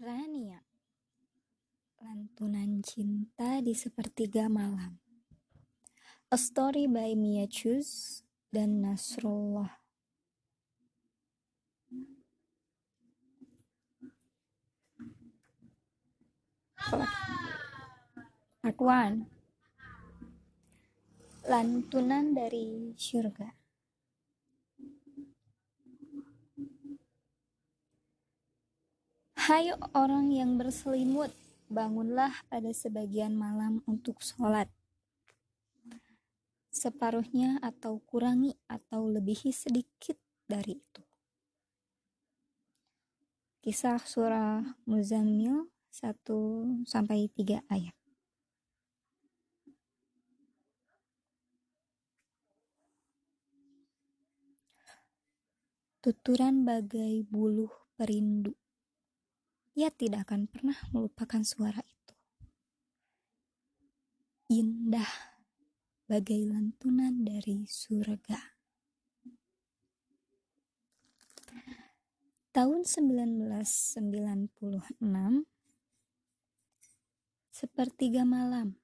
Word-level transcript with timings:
Rania 0.00 0.56
Lantunan 2.00 2.80
Cinta 2.80 3.60
di 3.60 3.76
Sepertiga 3.76 4.48
Malam. 4.48 4.96
A 6.32 6.36
Story 6.40 6.88
by 6.88 7.12
Mia 7.12 7.44
Chus 7.44 8.24
dan 8.48 8.80
Nasrullah. 8.80 9.68
Part 18.64 18.80
1 18.80 21.44
Lantunan 21.44 22.32
dari 22.32 22.96
Surga 22.96 23.59
Hai 29.50 29.66
orang 29.98 30.30
yang 30.30 30.62
berselimut, 30.62 31.34
bangunlah 31.66 32.30
pada 32.46 32.70
sebagian 32.70 33.34
malam 33.34 33.82
untuk 33.82 34.22
sholat. 34.22 34.70
Separuhnya 36.70 37.58
atau 37.58 37.98
kurangi 38.06 38.54
atau 38.70 39.10
lebihi 39.10 39.50
sedikit 39.50 40.14
dari 40.46 40.78
itu. 40.78 41.02
Kisah 43.58 43.98
surah 43.98 44.62
Muzammil 44.86 45.66
1 45.98 46.86
sampai 46.86 47.26
3 47.34 47.66
ayat. 47.66 47.96
Tuturan 55.98 56.62
bagai 56.62 57.26
buluh 57.26 57.74
perindu 57.98 58.59
ia 59.78 59.88
tidak 59.94 60.26
akan 60.26 60.50
pernah 60.50 60.78
melupakan 60.90 61.42
suara 61.46 61.78
itu. 61.86 62.14
Indah 64.50 65.30
bagai 66.10 66.42
lantunan 66.42 67.22
dari 67.22 67.62
surga. 67.70 68.58
Tahun 72.50 72.82
1996, 72.82 74.50
sepertiga 77.54 78.26
malam, 78.26 78.74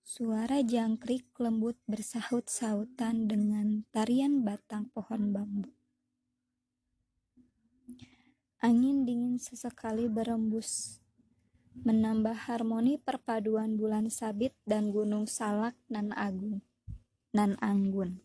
suara 0.00 0.64
jangkrik 0.64 1.36
lembut 1.36 1.76
bersahut-sahutan 1.84 3.28
dengan 3.28 3.84
tarian 3.92 4.40
batang 4.40 4.88
pohon 4.88 5.36
bambu. 5.36 5.75
Angin 8.56 9.04
dingin 9.04 9.36
sesekali 9.36 10.08
berembus, 10.08 10.96
menambah 11.84 12.48
harmoni 12.48 12.96
perpaduan 12.96 13.76
bulan 13.76 14.08
sabit 14.08 14.56
dan 14.64 14.88
gunung 14.88 15.28
salak 15.28 15.76
nan 15.92 16.08
agung, 16.16 16.64
nan 17.36 17.60
anggun. 17.60 18.24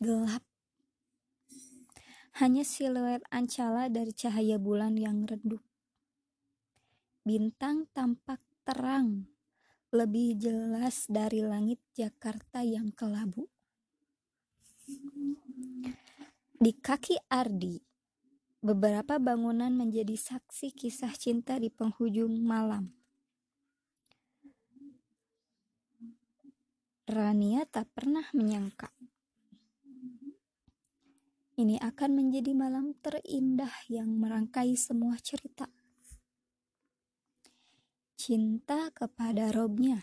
Gelap. 0.00 0.40
Hanya 2.40 2.64
siluet 2.64 3.20
ancala 3.28 3.92
dari 3.92 4.16
cahaya 4.16 4.56
bulan 4.56 4.96
yang 4.96 5.28
redup. 5.28 5.60
Bintang 7.28 7.92
tampak 7.92 8.40
terang, 8.64 9.28
lebih 9.92 10.40
jelas 10.40 11.04
dari 11.12 11.44
langit 11.44 11.78
Jakarta 11.92 12.64
yang 12.64 12.88
kelabu. 12.88 13.52
Di 16.62 16.78
kaki 16.78 17.18
Ardi, 17.26 17.82
beberapa 18.62 19.18
bangunan 19.18 19.74
menjadi 19.74 20.14
saksi 20.14 20.70
kisah 20.70 21.10
cinta 21.18 21.58
di 21.58 21.74
penghujung 21.74 22.38
malam. 22.38 22.94
Rania 27.10 27.66
tak 27.66 27.90
pernah 27.90 28.30
menyangka 28.30 28.94
ini 31.62 31.76
akan 31.78 32.10
menjadi 32.16 32.56
malam 32.56 32.96
terindah 32.98 33.72
yang 33.92 34.08
merangkai 34.18 34.74
semua 34.74 35.14
cerita. 35.20 35.68
Cinta 38.18 38.88
kepada 38.94 39.50
robnya 39.54 40.00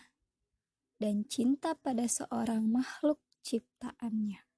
dan 1.00 1.28
cinta 1.28 1.76
pada 1.76 2.08
seorang 2.08 2.64
makhluk 2.68 3.20
ciptaannya. 3.44 4.49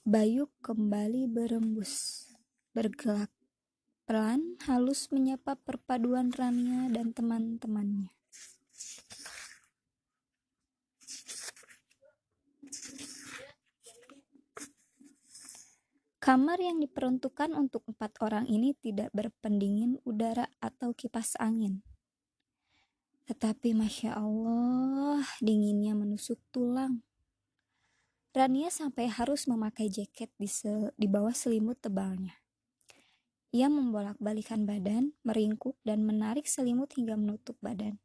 Bayu 0.00 0.48
kembali 0.64 1.28
berembus, 1.28 2.24
bergelak, 2.72 3.28
pelan 4.08 4.56
halus 4.64 5.12
menyapa 5.12 5.60
perpaduan 5.60 6.32
Rania 6.32 6.88
dan 6.88 7.12
teman-temannya. 7.12 8.08
Kamar 16.16 16.56
yang 16.56 16.80
diperuntukkan 16.80 17.52
untuk 17.52 17.84
empat 17.92 18.24
orang 18.24 18.48
ini 18.48 18.72
tidak 18.80 19.12
berpendingin 19.12 20.00
udara 20.08 20.48
atau 20.64 20.96
kipas 20.96 21.36
angin. 21.36 21.84
Tetapi 23.28 23.76
Masya 23.76 24.16
Allah, 24.16 25.20
dinginnya 25.44 25.92
menusuk 25.92 26.40
tulang. 26.48 27.04
Rania 28.30 28.70
sampai 28.70 29.10
harus 29.10 29.50
memakai 29.50 29.90
jaket 29.90 30.30
di, 30.38 30.46
se 30.46 30.70
di 30.94 31.10
bawah 31.10 31.34
selimut 31.34 31.82
tebalnya. 31.82 32.38
Ia 33.50 33.66
membolak-balikan 33.66 34.62
badan, 34.62 35.18
meringkuk, 35.26 35.74
dan 35.82 36.06
menarik 36.06 36.46
selimut 36.46 36.94
hingga 36.94 37.18
menutup 37.18 37.58
badan. 37.58 37.98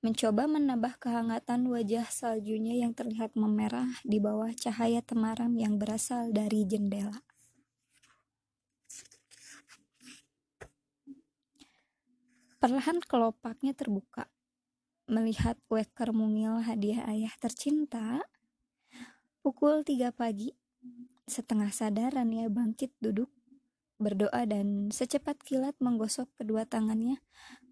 Mencoba 0.00 0.48
menambah 0.48 0.96
kehangatan 0.96 1.68
wajah 1.68 2.08
saljunya 2.08 2.80
yang 2.80 2.96
terlihat 2.96 3.36
memerah 3.36 4.00
di 4.08 4.16
bawah 4.16 4.48
cahaya 4.56 5.04
temaram 5.04 5.52
yang 5.60 5.76
berasal 5.76 6.32
dari 6.32 6.64
jendela. 6.64 7.20
Perlahan 12.56 13.04
kelopaknya 13.04 13.76
terbuka. 13.76 14.32
Melihat 15.12 15.60
Weker 15.68 16.16
mungil 16.16 16.64
hadiah 16.64 17.04
ayah 17.12 17.36
tercinta, 17.36 18.24
Pukul 19.46 19.86
tiga 19.86 20.10
pagi, 20.10 20.50
setengah 21.30 21.70
sadar 21.70 22.18
Rania 22.18 22.50
bangkit 22.50 22.90
duduk, 22.98 23.30
berdoa 23.94 24.42
dan 24.42 24.90
secepat 24.90 25.38
kilat 25.38 25.78
menggosok 25.78 26.26
kedua 26.34 26.66
tangannya 26.66 27.22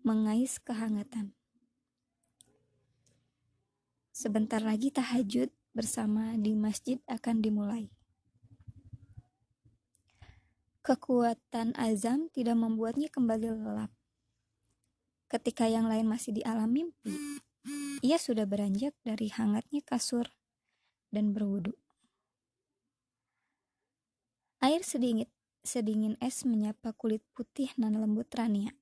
mengais 0.06 0.62
kehangatan. 0.62 1.34
Sebentar 4.14 4.62
lagi 4.62 4.94
tahajud 4.94 5.50
bersama 5.74 6.38
di 6.38 6.54
masjid 6.54 7.02
akan 7.10 7.42
dimulai. 7.42 7.90
Kekuatan 10.86 11.74
azam 11.74 12.30
tidak 12.30 12.54
membuatnya 12.54 13.10
kembali 13.10 13.50
lelap. 13.50 13.90
Ketika 15.26 15.66
yang 15.66 15.90
lain 15.90 16.06
masih 16.06 16.38
di 16.38 16.46
alam 16.46 16.70
mimpi, 16.70 17.18
ia 17.98 18.14
sudah 18.14 18.46
beranjak 18.46 18.94
dari 19.02 19.26
hangatnya 19.34 19.82
kasur 19.82 20.30
dan 21.14 21.30
berwudu. 21.30 21.70
Air 24.58 24.82
sedingin, 24.82 25.30
sedingin 25.62 26.18
es 26.18 26.42
menyapa 26.42 26.90
kulit 26.98 27.22
putih 27.38 27.70
nan 27.78 27.94
lembut 27.94 28.26
Rania. 28.34 28.74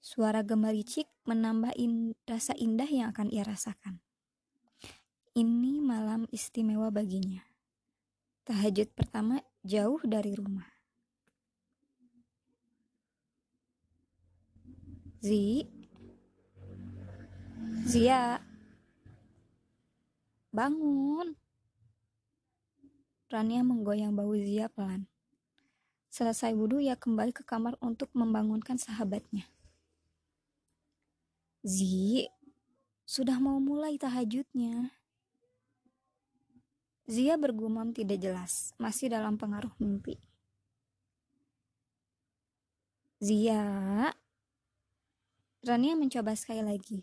Suara 0.00 0.40
gemericik 0.40 1.04
menambah 1.28 1.76
in, 1.76 2.16
rasa 2.24 2.56
indah 2.56 2.88
yang 2.88 3.12
akan 3.12 3.28
ia 3.28 3.44
rasakan. 3.44 4.00
Ini 5.36 5.84
malam 5.84 6.24
istimewa 6.32 6.88
baginya. 6.88 7.44
Tahajud 8.48 8.88
pertama 8.96 9.44
jauh 9.60 10.00
dari 10.02 10.32
rumah. 10.32 10.66
Zi, 15.20 15.68
Zia, 17.84 18.40
Bangun. 20.50 21.38
Rania 23.30 23.62
menggoyang 23.62 24.18
bahu 24.18 24.34
Zia 24.42 24.66
pelan. 24.66 25.06
Selesai 26.10 26.50
wudhu, 26.58 26.82
ia 26.82 26.98
kembali 26.98 27.30
ke 27.30 27.46
kamar 27.46 27.78
untuk 27.78 28.10
membangunkan 28.10 28.74
sahabatnya. 28.74 29.46
Zi, 31.62 32.26
sudah 33.06 33.38
mau 33.38 33.62
mulai 33.62 33.94
tahajudnya. 33.94 34.90
Zia 37.06 37.38
bergumam 37.38 37.94
tidak 37.94 38.18
jelas, 38.18 38.74
masih 38.78 39.10
dalam 39.10 39.38
pengaruh 39.38 39.70
mimpi. 39.78 40.18
Zia, 43.22 43.62
Rania 45.62 45.94
mencoba 45.94 46.34
sekali 46.34 46.62
lagi. 46.64 47.02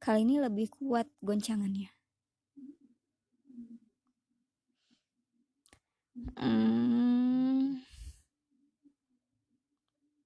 Kali 0.00 0.24
ini 0.24 0.38
lebih 0.40 0.70
kuat 0.76 1.08
goncangannya. 1.24 1.93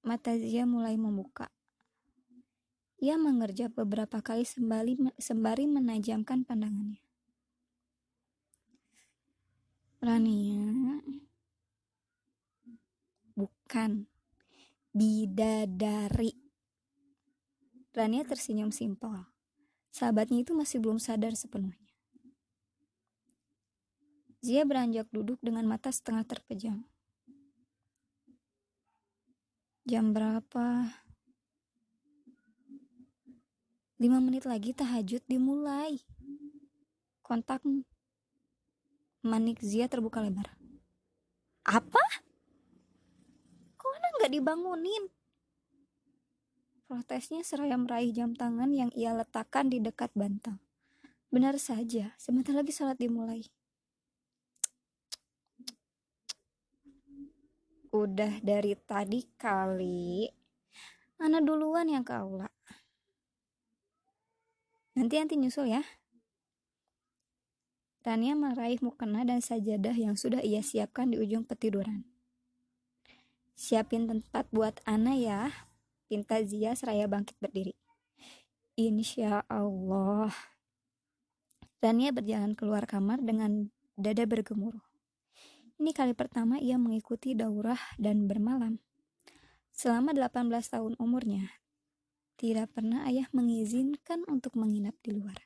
Mata 0.05 0.37
Zia 0.37 0.69
mulai 0.69 1.01
membuka. 1.01 1.49
Ia 3.01 3.17
mengerja 3.17 3.73
beberapa 3.73 4.21
kali 4.21 4.45
sembari, 4.45 5.01
sembari 5.17 5.65
menajamkan 5.65 6.45
pandangannya. 6.45 7.01
Rania, 10.05 11.01
bukan 13.33 14.05
bidadari. 14.93 16.37
Rania 17.97 18.29
tersenyum 18.29 18.77
simpel. 18.77 19.25
Sahabatnya 19.89 20.45
itu 20.45 20.53
masih 20.53 20.85
belum 20.85 21.01
sadar 21.01 21.33
sepenuhnya. 21.33 21.88
Zia 24.39 24.63
beranjak 24.63 25.11
duduk 25.11 25.43
dengan 25.43 25.67
mata 25.67 25.91
setengah 25.91 26.23
terpejam. 26.23 26.87
Jam 29.83 30.15
berapa? 30.15 30.95
Lima 33.99 34.23
menit 34.23 34.47
lagi 34.47 34.71
tahajud 34.71 35.27
dimulai. 35.27 35.99
Kontak 37.19 37.67
manik 39.27 39.59
Zia 39.59 39.91
terbuka 39.91 40.23
lebar. 40.23 40.55
Apa? 41.67 42.05
Kok 43.75 43.91
anak 43.91 44.13
nggak 44.23 44.33
dibangunin? 44.39 45.05
Protesnya 46.87 47.43
seraya 47.43 47.75
meraih 47.75 48.15
jam 48.15 48.39
tangan 48.39 48.71
yang 48.71 48.95
ia 48.95 49.13
letakkan 49.13 49.67
di 49.67 49.83
dekat 49.83 50.15
bantal. 50.15 50.63
Benar 51.29 51.59
saja, 51.59 52.15
sebentar 52.17 52.55
lagi 52.55 52.71
salat 52.71 52.97
dimulai. 52.97 53.45
Udah 57.99 58.39
dari 58.47 58.79
tadi 58.79 59.27
kali. 59.35 60.31
Ana 61.19 61.43
duluan 61.43 61.91
yang 61.91 62.07
ke 62.07 62.15
aula. 62.15 62.47
Nanti-nanti 64.95 65.35
nyusul 65.35 65.75
ya. 65.75 65.83
Tania 68.07 68.39
meraih 68.39 68.79
mukena 68.87 69.27
dan 69.27 69.43
sajadah 69.43 69.99
yang 69.99 70.15
sudah 70.15 70.39
ia 70.47 70.63
siapkan 70.63 71.11
di 71.11 71.19
ujung 71.19 71.43
petiduran. 71.43 72.07
Siapin 73.59 74.07
tempat 74.07 74.47
buat 74.55 74.79
Ana 74.87 75.19
ya, 75.19 75.51
pinta 76.07 76.39
Zia 76.47 76.79
seraya 76.79 77.11
bangkit 77.11 77.35
berdiri. 77.43 77.75
Insya 78.79 79.43
Allah. 79.51 80.31
Tania 81.83 82.15
berjalan 82.15 82.55
keluar 82.55 82.87
kamar 82.87 83.19
dengan 83.27 83.75
dada 83.99 84.23
bergemuruh. 84.23 84.88
Ini 85.79 85.95
kali 85.95 86.11
pertama 86.11 86.59
ia 86.59 86.75
mengikuti 86.75 87.39
daurah 87.39 87.79
dan 88.03 88.27
bermalam. 88.27 88.83
Selama 89.71 90.11
18 90.11 90.51
tahun 90.75 90.99
umurnya, 90.99 91.55
tidak 92.35 92.75
pernah 92.75 93.07
ayah 93.07 93.31
mengizinkan 93.31 94.27
untuk 94.27 94.59
menginap 94.59 94.99
di 95.07 95.15
luar. 95.15 95.39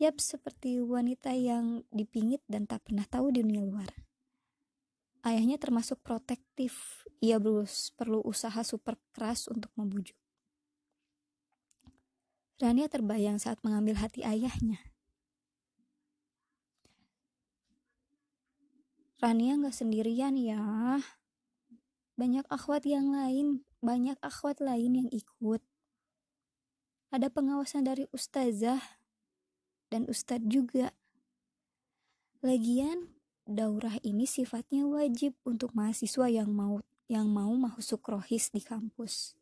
Yap, 0.00 0.18
seperti 0.18 0.80
wanita 0.80 1.36
yang 1.36 1.84
dipingit 1.92 2.40
dan 2.48 2.64
tak 2.64 2.88
pernah 2.88 3.04
tahu 3.04 3.28
dunia 3.28 3.60
luar. 3.60 3.92
Ayahnya 5.22 5.60
termasuk 5.60 6.02
protektif, 6.02 7.04
ia 7.22 7.38
berus, 7.38 7.94
perlu 7.94 8.18
usaha 8.26 8.60
super 8.66 8.98
keras 9.14 9.46
untuk 9.46 9.70
membujuk. 9.78 10.16
Rania 12.58 12.90
terbayang 12.90 13.38
saat 13.38 13.62
mengambil 13.62 14.00
hati 14.02 14.26
ayahnya. 14.26 14.91
Rania 19.22 19.54
gak 19.54 19.78
sendirian 19.78 20.34
ya. 20.34 20.98
Banyak 22.18 22.44
akhwat 22.50 22.82
yang 22.84 23.14
lain 23.14 23.62
banyak 23.82 24.14
akhwat 24.22 24.62
lain 24.62 24.94
yang 24.94 25.08
ikut. 25.10 25.58
Ada 27.10 27.28
pengawasan 27.28 27.84
dari 27.84 28.06
ustazah 28.14 28.80
dan 29.90 30.06
ustadz 30.06 30.46
juga. 30.46 30.94
Lagian, 32.40 33.10
daurah 33.44 33.98
ini 34.06 34.24
sifatnya 34.24 34.86
wajib 34.86 35.34
untuk 35.42 35.74
mahasiswa 35.74 36.30
yang 36.30 36.54
mau 36.54 36.80
yang 37.10 37.28
mau 37.28 37.52
masuk 37.58 38.00
rohis 38.06 38.54
di 38.54 38.62
kampus. 38.62 39.34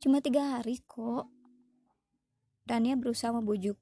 Cuma 0.00 0.24
tiga 0.24 0.58
hari 0.58 0.80
kok. 0.88 1.28
Rania 2.64 2.96
berusaha 2.96 3.30
membujuk 3.30 3.76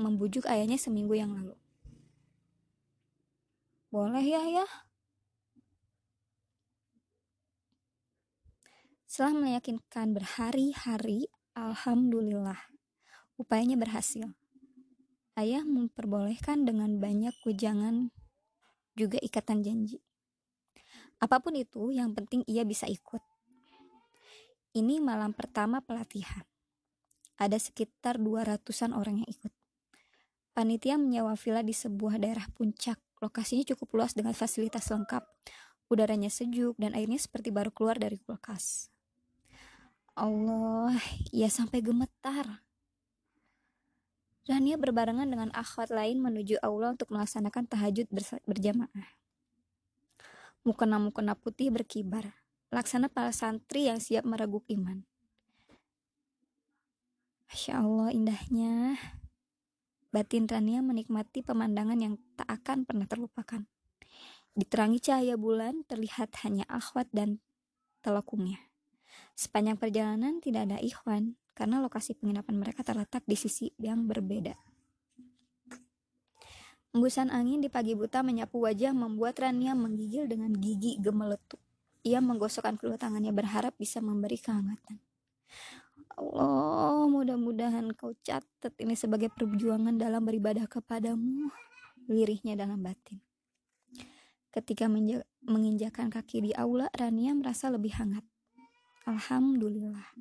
membujuk 0.00 0.48
ayahnya 0.48 0.80
seminggu 0.80 1.14
yang 1.14 1.30
lalu. 1.30 1.61
Boleh 3.92 4.24
ya 4.24 4.40
ya, 4.48 4.64
Setelah 9.04 9.36
meyakinkan 9.44 10.16
berhari-hari, 10.16 11.28
alhamdulillah, 11.52 12.56
upayanya 13.36 13.76
berhasil. 13.76 14.24
Ayah 15.36 15.68
memperbolehkan 15.68 16.64
dengan 16.64 16.96
banyak 16.96 17.36
wejangan 17.44 18.08
juga 18.96 19.20
ikatan 19.20 19.60
janji. 19.60 20.00
Apa 21.20 21.44
pun 21.44 21.52
itu, 21.52 21.92
yang 21.92 22.16
penting 22.16 22.48
ia 22.48 22.64
bisa 22.64 22.88
ikut. 22.88 23.20
Ini 24.72 25.04
malam 25.04 25.36
pertama 25.36 25.84
pelatihan. 25.84 26.48
Ada 27.36 27.60
sekitar 27.60 28.16
200-an 28.16 28.96
orang 28.96 29.20
yang 29.20 29.28
ikut. 29.28 29.52
Panitia 30.56 30.96
menyewa 30.96 31.36
villa 31.36 31.60
di 31.60 31.76
sebuah 31.76 32.16
daerah 32.16 32.48
puncak. 32.56 33.11
Lokasinya 33.22 33.62
cukup 33.70 34.02
luas 34.02 34.18
dengan 34.18 34.34
fasilitas 34.34 34.90
lengkap. 34.90 35.22
Udaranya 35.86 36.26
sejuk 36.26 36.74
dan 36.74 36.98
airnya 36.98 37.22
seperti 37.22 37.54
baru 37.54 37.70
keluar 37.70 37.94
dari 37.94 38.18
kulkas. 38.18 38.90
Allah, 40.18 40.98
ia 41.30 41.46
sampai 41.46 41.80
gemetar. 41.80 42.66
Rania 44.42 44.74
berbarengan 44.74 45.30
dengan 45.30 45.54
akhwat 45.54 45.94
lain 45.94 46.18
menuju 46.18 46.58
aula 46.66 46.98
untuk 46.98 47.14
melaksanakan 47.14 47.70
tahajud 47.70 48.10
berjamaah. 48.42 49.08
Mukena-mukena 50.66 51.38
putih 51.38 51.70
berkibar, 51.70 52.34
laksana 52.74 53.06
para 53.06 53.30
santri 53.30 53.86
yang 53.86 54.02
siap 54.02 54.26
meraguk 54.26 54.66
iman. 54.66 55.06
Masya 57.46 57.78
Allah 57.78 58.08
indahnya. 58.10 58.98
Batin 60.12 60.44
Rania 60.44 60.84
menikmati 60.84 61.40
pemandangan 61.40 61.96
yang 61.96 62.20
tak 62.36 62.44
akan 62.44 62.84
pernah 62.84 63.08
terlupakan. 63.08 63.64
Diterangi 64.52 65.00
cahaya 65.00 65.40
bulan, 65.40 65.88
terlihat 65.88 66.36
hanya 66.44 66.68
akhwat 66.68 67.08
dan 67.16 67.40
telokungnya. 68.04 68.60
Sepanjang 69.32 69.80
perjalanan 69.80 70.44
tidak 70.44 70.68
ada 70.68 70.78
ikhwan 70.84 71.40
karena 71.56 71.80
lokasi 71.80 72.12
penginapan 72.12 72.60
mereka 72.60 72.84
terletak 72.84 73.24
di 73.24 73.40
sisi 73.40 73.72
yang 73.80 74.04
berbeda. 74.04 74.52
Embusan 76.92 77.32
angin 77.32 77.64
di 77.64 77.72
pagi 77.72 77.96
buta 77.96 78.20
menyapu 78.20 78.68
wajah 78.68 78.92
membuat 78.92 79.40
Rania 79.40 79.72
menggigil 79.72 80.28
dengan 80.28 80.52
gigi 80.52 81.00
gemeletup. 81.00 81.56
Ia 82.04 82.20
menggosokkan 82.20 82.76
kedua 82.76 83.00
tangannya 83.00 83.32
berharap 83.32 83.72
bisa 83.80 84.04
memberi 84.04 84.36
kehangatan. 84.36 85.00
Allah, 86.30 87.10
mudah-mudahan 87.10 87.90
kau 87.98 88.14
catat 88.22 88.70
ini 88.78 88.94
sebagai 88.94 89.32
perjuangan 89.34 89.98
dalam 89.98 90.22
beribadah 90.22 90.70
kepadamu. 90.70 91.50
Lirihnya 92.06 92.54
dalam 92.54 92.78
batin. 92.82 93.18
Ketika 94.52 94.86
menginjakan 95.42 96.12
kaki 96.12 96.50
di 96.50 96.52
aula, 96.52 96.86
Rania 96.92 97.32
merasa 97.32 97.72
lebih 97.72 97.96
hangat. 97.96 98.22
Alhamdulillah. 99.08 100.14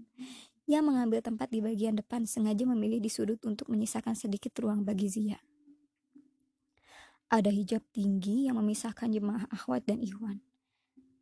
Ia 0.66 0.80
mengambil 0.80 1.20
tempat 1.20 1.52
di 1.52 1.60
bagian 1.60 2.00
depan, 2.00 2.24
sengaja 2.24 2.64
memilih 2.64 3.04
di 3.04 3.12
sudut 3.12 3.38
untuk 3.44 3.68
menyisakan 3.68 4.16
sedikit 4.16 4.56
ruang 4.58 4.88
bagi 4.88 5.12
Zia. 5.12 5.38
Ada 7.28 7.52
hijab 7.52 7.84
tinggi 7.92 8.48
yang 8.48 8.60
memisahkan 8.60 9.12
jemaah 9.12 9.48
akhwat 9.52 9.88
dan 9.88 10.00
ikhwan. 10.00 10.40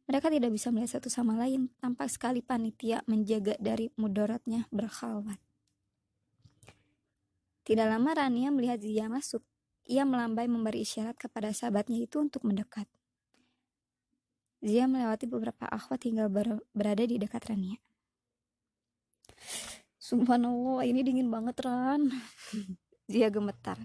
Mereka 0.10 0.34
tidak 0.34 0.50
bisa 0.50 0.74
melihat 0.74 0.98
satu 0.98 1.06
sama 1.14 1.38
lain, 1.38 1.70
tampak 1.78 2.10
sekali 2.10 2.42
panitia 2.42 3.06
menjaga 3.06 3.54
dari 3.62 3.94
mudaratnya 3.94 4.66
berkhalwat. 4.74 5.38
Tidak 7.62 7.86
lama 7.86 8.18
Rania 8.18 8.50
melihat 8.50 8.82
Zia 8.82 9.06
masuk. 9.06 9.46
Ia 9.86 10.10
melambai 10.10 10.50
memberi 10.50 10.82
isyarat 10.82 11.14
kepada 11.14 11.54
sahabatnya 11.54 12.02
itu 12.02 12.18
untuk 12.18 12.42
mendekat. 12.42 12.90
Zia 14.66 14.90
melewati 14.90 15.30
beberapa 15.30 15.70
akhwat 15.70 16.02
hingga 16.10 16.26
ber 16.26 16.58
berada 16.74 17.06
di 17.06 17.22
dekat 17.22 17.46
Rania. 17.46 17.78
Subhanallah, 20.02 20.90
ini 20.90 21.06
dingin 21.06 21.30
banget 21.30 21.62
Ran. 21.62 22.10
Zia 23.14 23.30
gemetar. 23.30 23.78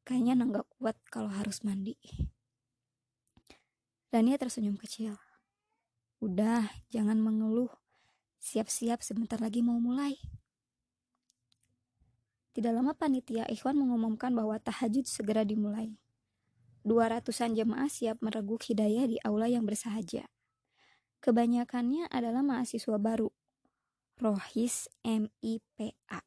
Kayaknya 0.00 0.48
nggak 0.48 0.66
kuat 0.80 0.96
kalau 1.12 1.28
harus 1.28 1.60
mandi. 1.60 2.00
Rania 4.10 4.34
tersenyum 4.42 4.74
kecil. 4.74 5.14
Udah, 6.18 6.66
jangan 6.90 7.22
mengeluh. 7.22 7.70
Siap-siap 8.42 9.06
sebentar 9.06 9.38
lagi 9.38 9.62
mau 9.62 9.78
mulai. 9.78 10.18
Tidak 12.50 12.74
lama 12.74 12.90
panitia 12.90 13.46
ikhwan 13.46 13.78
mengumumkan 13.78 14.34
bahwa 14.34 14.58
tahajud 14.58 15.06
segera 15.06 15.46
dimulai. 15.46 15.94
Dua 16.82 17.06
ratusan 17.06 17.54
jemaah 17.54 17.86
siap 17.86 18.18
mereguk 18.18 18.66
hidayah 18.66 19.06
di 19.06 19.22
aula 19.22 19.46
yang 19.46 19.62
bersahaja. 19.62 20.26
Kebanyakannya 21.22 22.10
adalah 22.10 22.42
mahasiswa 22.42 22.98
baru. 22.98 23.30
Rohis 24.18 24.90
MIPA, 25.06 26.18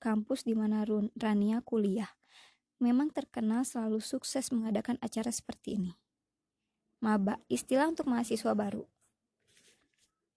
kampus 0.00 0.48
di 0.48 0.56
mana 0.56 0.88
Rania 1.20 1.60
kuliah, 1.60 2.16
memang 2.80 3.12
terkenal 3.12 3.68
selalu 3.68 4.00
sukses 4.00 4.48
mengadakan 4.56 4.96
acara 5.04 5.28
seperti 5.28 5.76
ini. 5.76 5.92
Maba, 7.00 7.40
istilah 7.48 7.88
untuk 7.88 8.08
mahasiswa 8.08 8.52
baru. 8.52 8.84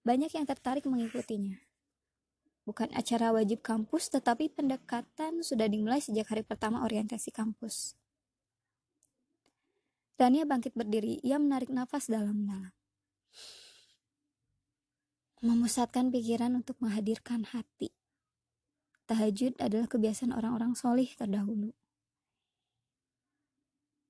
Banyak 0.04 0.32
yang 0.32 0.48
tertarik 0.48 0.84
mengikutinya. 0.88 1.60
Bukan 2.64 2.88
acara 2.96 3.32
wajib 3.36 3.60
kampus, 3.60 4.08
tetapi 4.08 4.48
pendekatan 4.48 5.44
sudah 5.44 5.68
dimulai 5.68 6.00
sejak 6.00 6.32
hari 6.32 6.40
pertama 6.40 6.80
orientasi 6.80 7.28
kampus. 7.28 7.96
Rania 10.16 10.48
bangkit 10.48 10.72
berdiri, 10.72 11.20
ia 11.20 11.36
menarik 11.36 11.68
nafas 11.68 12.08
dalam-dalam 12.08 12.72
memusatkan 15.44 16.08
pikiran 16.08 16.56
untuk 16.56 16.80
menghadirkan 16.80 17.44
hati. 17.44 17.92
Tahajud 19.04 19.60
adalah 19.60 19.84
kebiasaan 19.84 20.32
orang-orang 20.32 20.72
solih 20.72 21.04
terdahulu. 21.12 21.76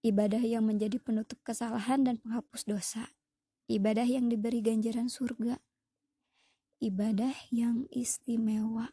Ibadah 0.04 0.44
yang 0.44 0.68
menjadi 0.68 1.00
penutup 1.00 1.40
kesalahan 1.40 2.04
dan 2.04 2.20
penghapus 2.20 2.68
dosa. 2.68 3.08
Ibadah 3.72 4.04
yang 4.04 4.28
diberi 4.28 4.60
ganjaran 4.60 5.08
surga. 5.08 5.56
Ibadah 6.84 7.32
yang 7.48 7.88
istimewa. 7.88 8.92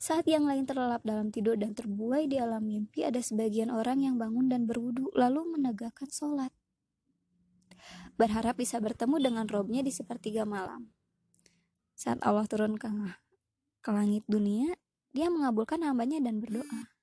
Saat 0.00 0.24
yang 0.24 0.48
lain 0.48 0.64
terlelap 0.64 1.04
dalam 1.04 1.28
tidur 1.28 1.60
dan 1.60 1.76
terbuai 1.76 2.24
di 2.24 2.40
alam 2.40 2.64
mimpi, 2.64 3.04
ada 3.04 3.20
sebagian 3.20 3.68
orang 3.68 4.00
yang 4.00 4.16
bangun 4.16 4.48
dan 4.48 4.64
berwudu 4.64 5.12
lalu 5.12 5.44
menegakkan 5.44 6.08
sholat 6.08 6.48
berharap 8.16 8.56
bisa 8.56 8.80
bertemu 8.80 9.20
dengan 9.20 9.44
robnya 9.46 9.84
di 9.84 9.92
sepertiga 9.92 10.48
malam. 10.48 10.88
Saat 11.96 12.20
Allah 12.24 12.48
turun 12.48 12.76
ke, 12.80 12.88
ke 13.84 13.90
langit 13.92 14.24
dunia, 14.28 14.76
dia 15.12 15.28
mengabulkan 15.28 15.80
hambanya 15.84 16.20
dan 16.20 16.40
berdoa. 16.40 16.95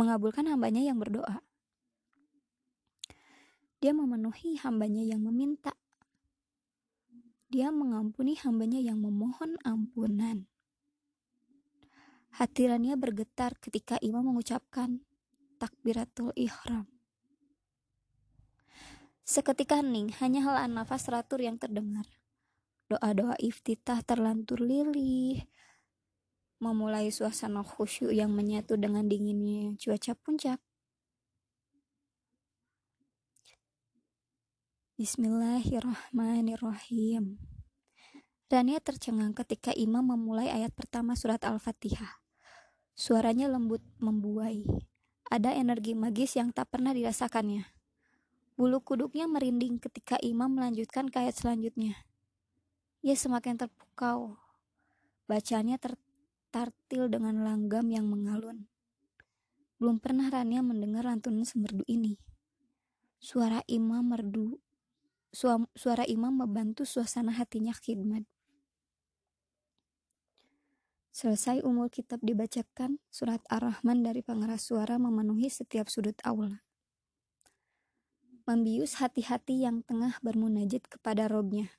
Mengabulkan 0.00 0.48
hambanya 0.48 0.80
yang 0.80 0.96
berdoa. 0.96 1.44
Dia 3.84 3.92
memenuhi 3.92 4.56
hambanya 4.64 5.04
yang 5.04 5.20
meminta. 5.20 5.76
Dia 7.52 7.68
mengampuni 7.68 8.40
hambanya 8.40 8.80
yang 8.80 8.96
memohon 8.96 9.60
ampunan. 9.60 10.48
Hatirannya 12.32 12.96
bergetar 12.96 13.60
ketika 13.60 14.00
imam 14.00 14.32
mengucapkan 14.32 15.04
takbiratul 15.60 16.32
ihram. 16.32 16.88
Seketika 19.20 19.84
hening, 19.84 20.16
hanya 20.24 20.40
helaan 20.48 20.80
nafas 20.80 21.04
teratur 21.04 21.44
yang 21.44 21.60
terdengar. 21.60 22.08
Doa-doa 22.88 23.36
iftitah 23.36 24.00
terlantur 24.00 24.64
lilih, 24.64 25.44
memulai 26.60 27.08
suasana 27.08 27.64
khusyuk 27.64 28.12
yang 28.12 28.36
menyatu 28.36 28.76
dengan 28.76 29.08
dinginnya 29.08 29.72
cuaca 29.80 30.12
puncak. 30.12 30.60
Bismillahirrahmanirrahim. 35.00 37.40
Rania 38.52 38.84
tercengang 38.84 39.32
ketika 39.32 39.72
imam 39.72 40.04
memulai 40.04 40.52
ayat 40.52 40.76
pertama 40.76 41.16
surat 41.16 41.40
Al-Fatihah. 41.40 42.20
Suaranya 42.92 43.48
lembut 43.48 43.80
membuai. 43.96 44.68
Ada 45.32 45.56
energi 45.56 45.96
magis 45.96 46.36
yang 46.36 46.52
tak 46.52 46.68
pernah 46.68 46.92
dirasakannya. 46.92 47.64
Bulu 48.60 48.84
kuduknya 48.84 49.24
merinding 49.24 49.80
ketika 49.80 50.20
imam 50.20 50.52
melanjutkan 50.52 51.08
ayat 51.16 51.32
selanjutnya. 51.32 51.96
Ia 53.00 53.16
semakin 53.16 53.56
terpukau. 53.56 54.36
Bacanya 55.24 55.80
tertartil 56.50 57.06
dengan 57.06 57.46
langgam 57.46 57.86
yang 57.94 58.10
mengalun. 58.10 58.66
Belum 59.78 60.02
pernah 60.02 60.26
Rania 60.26 60.66
mendengar 60.66 61.06
lantunan 61.06 61.46
semerdu 61.46 61.86
ini. 61.86 62.18
Suara 63.22 63.62
imam 63.70 64.02
merdu, 64.02 64.58
suara 65.78 66.02
imam 66.10 66.42
membantu 66.42 66.82
suasana 66.82 67.30
hatinya 67.38 67.70
khidmat. 67.70 68.26
Selesai 71.14 71.62
umur 71.62 71.86
kitab 71.86 72.18
dibacakan, 72.26 72.98
surat 73.14 73.38
Ar-Rahman 73.46 74.02
dari 74.02 74.26
pengeras 74.26 74.66
suara 74.66 74.98
memenuhi 74.98 75.46
setiap 75.46 75.86
sudut 75.86 76.18
aula 76.26 76.66
membius 78.50 78.98
hati-hati 78.98 79.62
yang 79.62 79.86
tengah 79.86 80.18
bermunajat 80.26 80.90
kepada 80.90 81.30
robnya, 81.30 81.70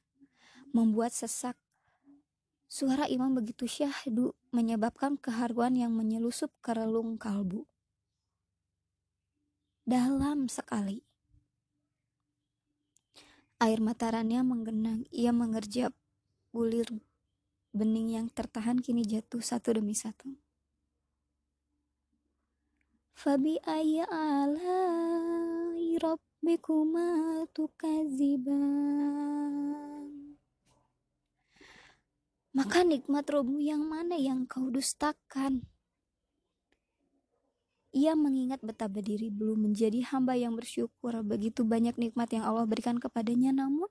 membuat 0.72 1.12
sesak. 1.12 1.60
Suara 2.72 3.04
imam 3.04 3.36
begitu 3.36 3.68
syahdu 3.68 4.32
menyebabkan 4.56 5.20
keharuan 5.20 5.76
yang 5.76 5.92
menyelusup 5.92 6.56
ke 6.64 6.72
relung 6.72 7.20
kalbu. 7.20 7.68
Dalam 9.84 10.48
sekali. 10.48 11.04
Air 13.60 13.84
matarannya 13.84 14.40
menggenang, 14.48 15.04
ia 15.12 15.36
mengerjap 15.36 15.92
bulir 16.56 16.88
bening 17.76 18.16
yang 18.16 18.32
tertahan 18.32 18.80
kini 18.80 19.04
jatuh 19.04 19.44
satu 19.44 19.76
demi 19.76 19.92
satu. 19.92 20.32
Fabi 23.20 23.60
ayya 23.68 24.08
ala 24.08 24.80
rabbikuma 26.00 27.44
tukaziban 27.52 29.12
Maka 32.52 32.84
nikmat 32.84 33.24
rohmu 33.32 33.64
yang 33.64 33.88
mana 33.88 34.20
yang 34.20 34.44
kau 34.44 34.68
dustakan? 34.68 35.64
Ia 37.92 38.16
mengingat 38.16 38.64
betapa 38.64 39.04
diri 39.04 39.28
belum 39.28 39.72
menjadi 39.72 40.04
hamba 40.12 40.40
yang 40.40 40.56
bersyukur 40.56 41.12
begitu 41.28 41.68
banyak 41.68 41.96
nikmat 42.00 42.32
yang 42.32 42.48
Allah 42.48 42.64
berikan 42.64 42.96
kepadanya 42.96 43.52
namun 43.52 43.88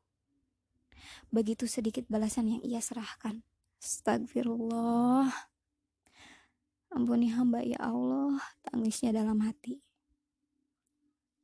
begitu 1.29 1.69
sedikit 1.69 2.05
balasan 2.09 2.49
yang 2.57 2.61
ia 2.65 2.81
serahkan. 2.81 3.45
Astagfirullah. 3.81 5.33
Ampuni 6.91 7.33
hamba 7.33 7.65
ya 7.65 7.81
Allah, 7.81 8.41
tangisnya 8.67 9.15
dalam 9.15 9.41
hati. 9.41 9.81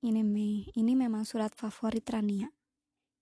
Ini 0.04 0.20
Mei, 0.20 0.68
ini 0.76 0.92
memang 0.92 1.25
surat 1.25 1.54
favorit 1.56 2.04
Rania. 2.04 2.52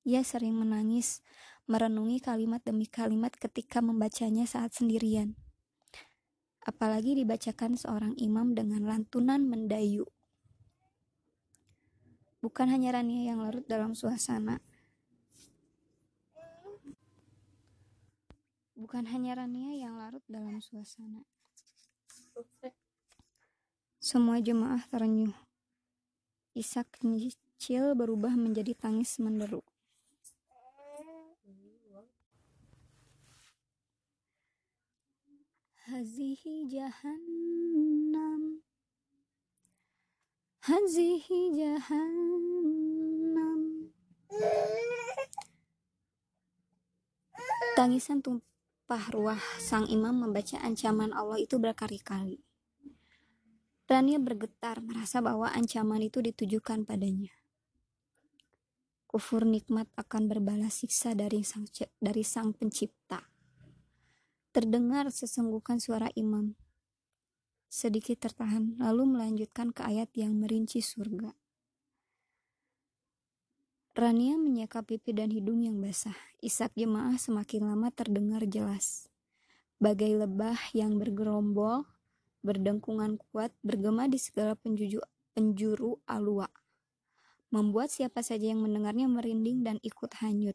Ia 0.05 0.21
sering 0.27 0.57
menangis, 0.57 1.23
merenungi 1.65 2.21
kalimat 2.21 2.61
demi 2.61 2.85
kalimat 2.85 3.33
ketika 3.33 3.81
membacanya 3.81 4.45
saat 4.45 4.77
sendirian. 4.77 5.33
Apalagi 6.65 7.17
dibacakan 7.17 7.77
seorang 7.77 8.13
imam 8.17 8.53
dengan 8.57 8.85
lantunan 8.85 9.45
mendayu. 9.45 10.05
Bukan 12.45 12.69
hanya 12.69 13.01
Rania 13.01 13.33
yang 13.33 13.41
larut 13.41 13.65
dalam 13.65 13.97
suasana. 13.97 14.61
Bukan 18.77 19.09
hanya 19.09 19.41
Rania 19.41 19.77
yang 19.77 19.97
larut 19.97 20.25
dalam 20.29 20.61
suasana. 20.61 21.25
Semua 24.05 24.37
jemaah 24.45 24.85
terenyuh 24.93 25.33
Isak 26.55 27.03
kecil 27.03 27.99
berubah 27.99 28.39
menjadi 28.39 28.79
tangis 28.79 29.19
menderu. 29.19 29.67
Hazihi 35.85 36.65
jahannam 36.73 38.65
Hazihi 40.65 41.61
jahannam 41.61 43.61
Tangisan 47.77 48.25
tumpah 48.25 49.05
ruah 49.13 49.37
sang 49.61 49.85
imam 49.93 50.25
membaca 50.25 50.57
ancaman 50.65 51.13
Allah 51.13 51.37
itu 51.37 51.61
berkali-kali. 51.61 52.41
Rania 53.85 54.17
bergetar 54.17 54.81
merasa 54.81 55.21
bahwa 55.21 55.53
ancaman 55.53 56.01
itu 56.01 56.25
ditujukan 56.25 56.89
padanya. 56.89 57.37
Kufur 59.05 59.45
nikmat 59.45 59.93
akan 60.01 60.33
berbalas 60.33 60.81
siksa 60.81 61.13
dari 61.13 61.45
sang, 61.45 61.69
dari 62.01 62.25
sang 62.25 62.57
pencipta. 62.57 63.34
Terdengar 64.55 65.11
sesenggukan 65.11 65.83
suara 65.83 66.15
imam. 66.15 66.55
Sedikit 67.67 68.23
tertahan, 68.23 68.79
lalu 68.79 69.03
melanjutkan 69.03 69.75
ke 69.75 69.83
ayat 69.83 70.15
yang 70.15 70.39
merinci 70.39 70.79
surga. 70.79 71.35
Rania 73.99 74.39
menyeka 74.39 74.87
pipi 74.87 75.11
dan 75.11 75.35
hidung 75.35 75.67
yang 75.67 75.83
basah. 75.83 76.15
Isak 76.39 76.71
jemaah 76.79 77.19
semakin 77.19 77.67
lama 77.67 77.91
terdengar 77.91 78.47
jelas. 78.47 79.11
Bagai 79.83 80.23
lebah 80.23 80.71
yang 80.71 81.03
bergerombol, 81.03 81.83
berdengkungan 82.47 83.19
kuat, 83.35 83.51
bergema 83.59 84.07
di 84.07 84.23
segala 84.23 84.55
penjuju, 84.55 85.03
penjuru 85.35 85.99
alua. 86.07 86.47
Membuat 87.51 87.91
siapa 87.91 88.23
saja 88.23 88.55
yang 88.55 88.63
mendengarnya 88.63 89.11
merinding 89.11 89.67
dan 89.67 89.83
ikut 89.83 90.15
hanyut. 90.23 90.55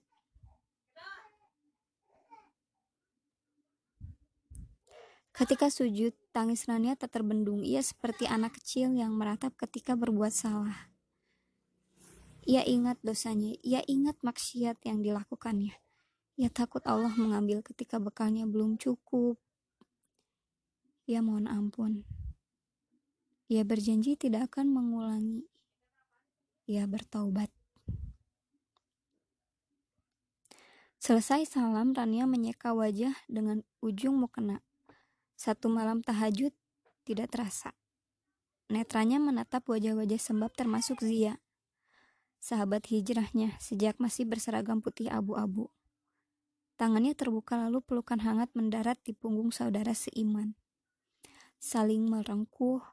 Ketika 5.39 5.71
sujud, 5.71 6.11
tangis 6.35 6.67
Rania 6.67 6.99
tak 6.99 7.15
terbendung. 7.15 7.63
Ia 7.63 7.79
seperti 7.79 8.27
anak 8.27 8.59
kecil 8.59 8.91
yang 8.91 9.15
meratap 9.15 9.55
ketika 9.55 9.95
berbuat 9.95 10.35
salah. 10.35 10.91
Ia 12.43 12.67
ingat 12.67 12.99
dosanya, 12.99 13.55
ia 13.63 13.79
ingat 13.87 14.19
maksiat 14.19 14.83
yang 14.83 14.99
dilakukannya. 14.99 15.79
Ia 16.35 16.51
takut 16.51 16.83
Allah 16.83 17.15
mengambil 17.15 17.63
ketika 17.63 18.03
bekalnya 18.03 18.43
belum 18.51 18.75
cukup. 18.75 19.39
Ia 21.07 21.23
mohon 21.23 21.47
ampun. 21.47 22.03
Ia 23.47 23.63
berjanji 23.63 24.19
tidak 24.19 24.51
akan 24.51 24.75
mengulangi. 24.75 25.47
Ia 26.67 26.83
bertaubat. 26.83 27.47
Selesai 30.99 31.47
salam, 31.47 31.95
Rania 31.95 32.27
menyeka 32.27 32.75
wajah 32.75 33.15
dengan 33.31 33.63
ujung 33.79 34.19
mukena. 34.19 34.59
Satu 35.39 35.71
malam 35.71 36.03
tahajud 36.03 36.51
tidak 37.07 37.31
terasa. 37.31 37.71
Netranya 38.67 39.23
menatap 39.23 39.71
wajah-wajah 39.71 40.19
sembab 40.19 40.51
termasuk 40.51 40.99
Zia. 40.99 41.39
Sahabat 42.43 42.91
hijrahnya 42.91 43.55
sejak 43.63 43.95
masih 44.03 44.27
berseragam 44.27 44.83
putih 44.83 45.07
abu-abu. 45.07 45.71
Tangannya 46.75 47.15
terbuka 47.15 47.55
lalu 47.55 47.79
pelukan 47.79 48.19
hangat 48.19 48.51
mendarat 48.51 48.99
di 49.07 49.15
punggung 49.15 49.55
saudara 49.55 49.95
seiman. 49.95 50.59
Saling 51.55 52.03
merengkuh, 52.11 52.83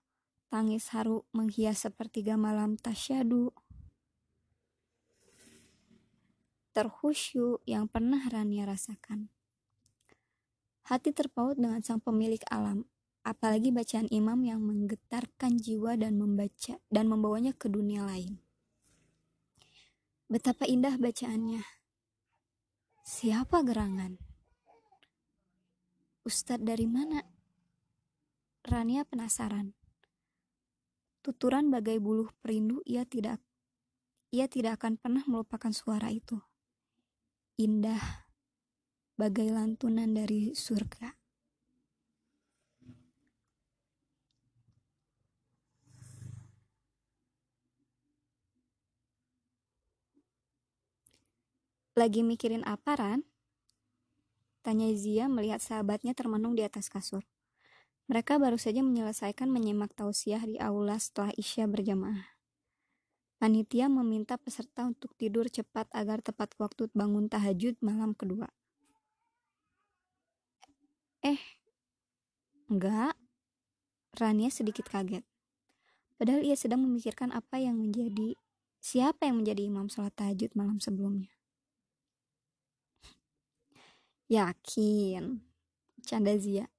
tangis 0.47 0.95
haru 0.95 1.27
menghias 1.35 1.83
sepertiga 1.83 2.39
malam 2.39 2.79
tasyadu. 2.79 3.51
Terkhusyuk 6.71 7.67
yang 7.67 7.91
pernah 7.91 8.23
Rania 8.31 8.71
rasakan. 8.71 9.35
Hati 10.87 11.11
terpaut 11.11 11.59
dengan 11.59 11.83
sang 11.83 11.99
pemilik 11.99 12.39
alam, 12.47 12.87
apalagi 13.27 13.75
bacaan 13.75 14.07
imam 14.07 14.39
yang 14.47 14.63
menggetarkan 14.63 15.59
jiwa 15.59 15.99
dan 15.99 16.15
membaca 16.15 16.79
dan 16.87 17.11
membawanya 17.11 17.51
ke 17.59 17.67
dunia 17.67 18.07
lain. 18.07 18.39
Betapa 20.31 20.63
indah 20.63 20.95
bacaannya. 20.95 21.67
Siapa 23.03 23.67
gerangan? 23.67 24.15
Ustadz 26.23 26.63
dari 26.63 26.87
mana? 26.87 27.23
Rania 28.67 29.03
penasaran. 29.03 29.75
Tuturan 31.23 31.67
bagai 31.71 31.99
buluh 31.99 32.31
perindu 32.43 32.83
ia 32.87 33.03
tidak 33.03 33.43
ia 34.35 34.47
tidak 34.47 34.83
akan 34.83 34.99
pernah 34.99 35.23
melupakan 35.27 35.71
suara 35.71 36.11
itu. 36.11 36.39
Indah 37.59 38.26
bagai 39.17 39.49
lantunan 39.49 40.13
dari 40.13 40.53
surga. 40.53 41.17
Lagi 51.97 52.21
mikirin 52.21 52.61
apa, 52.69 52.93
Ran? 52.93 53.25
Tanya 54.61 54.93
Zia 54.93 55.33
melihat 55.33 55.65
sahabatnya 55.65 56.13
termenung 56.13 56.53
di 56.53 56.61
atas 56.61 56.93
kasur. 56.93 57.25
Mereka 58.13 58.37
baru 58.37 58.61
saja 58.61 58.85
menyelesaikan 58.85 59.49
menyimak 59.49 59.97
tausiah 59.97 60.45
di 60.45 60.61
aula 60.61 61.01
setelah 61.01 61.33
Isya 61.41 61.65
berjamaah. 61.65 62.37
Panitia 63.41 63.89
meminta 63.89 64.37
peserta 64.37 64.85
untuk 64.85 65.17
tidur 65.17 65.49
cepat 65.49 65.89
agar 65.97 66.21
tepat 66.21 66.53
waktu 66.61 66.93
bangun 66.93 67.33
tahajud 67.33 67.81
malam 67.81 68.13
kedua. 68.13 68.53
Eh, 71.25 71.41
enggak. 72.69 73.17
Rania 74.17 74.49
sedikit 74.49 74.89
kaget. 74.89 75.25
Padahal 76.17 76.41
ia 76.41 76.57
sedang 76.57 76.81
memikirkan 76.81 77.29
apa 77.33 77.61
yang 77.61 77.77
menjadi 77.77 78.37
siapa 78.81 79.29
yang 79.29 79.45
menjadi 79.45 79.69
imam 79.69 79.93
sholat 79.93 80.17
tahajud 80.17 80.53
malam 80.57 80.81
sebelumnya. 80.81 81.29
Yakin, 84.33 85.45
canda 86.05 86.33
Zia. 86.41 86.73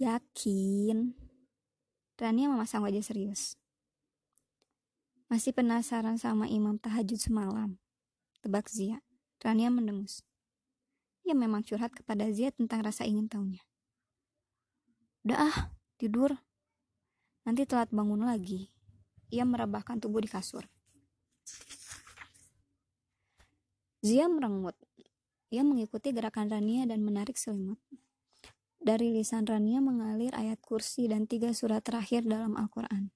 Yakin. 0.00 1.14
Rania 2.18 2.48
memasang 2.50 2.82
wajah 2.84 3.04
serius. 3.04 3.60
Masih 5.30 5.54
penasaran 5.54 6.18
sama 6.18 6.50
imam 6.50 6.74
tahajud 6.80 7.20
semalam? 7.20 7.78
Tebak 8.42 8.66
Zia. 8.66 8.98
Rania 9.38 9.70
mendengus. 9.70 10.26
Ia 11.28 11.34
memang 11.36 11.62
curhat 11.62 11.92
kepada 11.92 12.28
Zia 12.32 12.50
tentang 12.50 12.84
rasa 12.84 13.04
ingin 13.04 13.28
tahunya. 13.28 13.62
Udah 15.24 15.38
ah, 15.52 15.56
tidur. 16.00 16.32
Nanti 17.44 17.68
telat 17.68 17.92
bangun 17.92 18.24
lagi. 18.24 18.72
Ia 19.30 19.44
merebahkan 19.44 20.00
tubuh 20.00 20.24
di 20.24 20.28
kasur. 20.28 20.64
Zia 24.00 24.26
merengut. 24.32 24.74
Ia 25.52 25.60
mengikuti 25.60 26.14
gerakan 26.14 26.48
Rania 26.48 26.88
dan 26.88 27.04
menarik 27.04 27.36
selimut. 27.36 27.76
Dari 28.80 29.12
lisan 29.12 29.44
Rania 29.44 29.84
mengalir 29.84 30.32
ayat 30.32 30.56
kursi 30.64 31.04
dan 31.04 31.28
tiga 31.28 31.52
surat 31.52 31.84
terakhir 31.84 32.24
dalam 32.24 32.56
Al-Quran. 32.56 33.12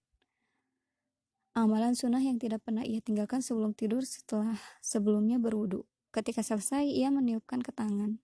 Amalan 1.56 1.96
sunnah 1.96 2.20
yang 2.20 2.36
tidak 2.36 2.66
pernah 2.66 2.82
ia 2.84 2.98
tinggalkan 2.98 3.40
sebelum 3.40 3.72
tidur 3.72 4.04
setelah 4.04 4.58
sebelumnya 4.82 5.40
berwudu. 5.40 5.86
Ketika 6.14 6.46
selesai, 6.46 6.86
ia 6.86 7.10
meniupkan 7.10 7.58
ke 7.58 7.74
tangan, 7.74 8.22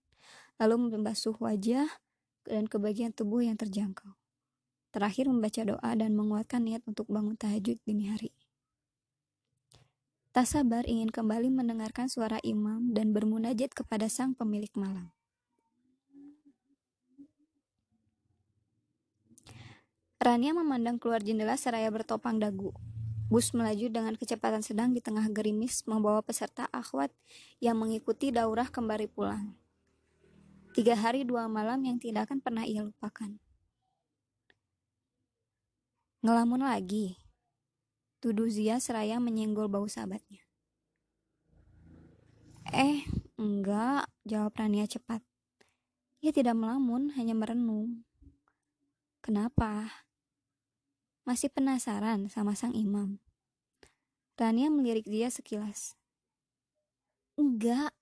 lalu 0.55 0.95
membasuh 0.95 1.35
wajah 1.43 1.91
dan 2.47 2.71
ke 2.71 2.79
bagian 2.79 3.11
tubuh 3.11 3.43
yang 3.43 3.59
terjangkau. 3.59 4.15
Terakhir 4.95 5.27
membaca 5.27 5.59
doa 5.67 5.91
dan 5.99 6.15
menguatkan 6.15 6.63
niat 6.63 6.87
untuk 6.87 7.11
bangun 7.11 7.35
tahajud 7.35 7.75
dini 7.83 8.07
hari. 8.07 8.31
Tak 10.31 10.47
sabar 10.47 10.87
ingin 10.87 11.11
kembali 11.11 11.51
mendengarkan 11.51 12.07
suara 12.07 12.39
imam 12.47 12.95
dan 12.95 13.11
bermunajat 13.11 13.75
kepada 13.75 14.07
sang 14.07 14.39
pemilik 14.39 14.71
malam. 14.79 15.11
Rania 20.23 20.55
memandang 20.55 20.95
keluar 20.95 21.19
jendela 21.19 21.59
seraya 21.59 21.91
bertopang 21.91 22.39
dagu. 22.39 22.71
Bus 23.31 23.55
melaju 23.55 23.87
dengan 23.87 24.11
kecepatan 24.19 24.59
sedang 24.59 24.91
di 24.91 24.99
tengah 24.99 25.23
gerimis 25.31 25.87
membawa 25.87 26.19
peserta 26.19 26.67
akhwat 26.67 27.15
yang 27.63 27.79
mengikuti 27.79 28.27
daurah 28.27 28.67
kembali 28.67 29.07
pulang. 29.07 29.55
Tiga 30.75 30.99
hari 30.99 31.23
dua 31.23 31.47
malam 31.47 31.79
yang 31.87 31.95
tidak 31.95 32.27
akan 32.27 32.43
pernah 32.43 32.67
ia 32.67 32.83
lupakan. 32.83 33.39
Ngelamun 36.27 36.59
lagi, 36.67 37.15
tuduh 38.19 38.51
Zia 38.51 38.83
seraya 38.83 39.15
menyenggol 39.23 39.71
bau 39.71 39.87
sahabatnya. 39.87 40.43
Eh, 42.75 43.07
enggak, 43.39 44.11
jawab 44.27 44.59
Rania 44.59 44.91
cepat. 44.91 45.23
Ia 46.19 46.35
tidak 46.35 46.59
melamun, 46.59 47.15
hanya 47.15 47.31
merenung. 47.31 48.03
Kenapa? 49.23 50.03
Masih 51.21 51.53
penasaran 51.53 52.25
sama 52.33 52.57
sang 52.57 52.73
imam? 52.73 53.21
Rania 54.41 54.73
melirik 54.73 55.05
dia 55.05 55.29
sekilas. 55.29 55.93
Enggak. 57.37 57.93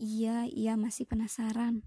Iya, 0.00 0.48
ia 0.48 0.80
masih 0.80 1.04
penasaran. 1.04 1.84